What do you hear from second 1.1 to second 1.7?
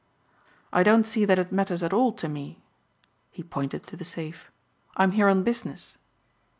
that it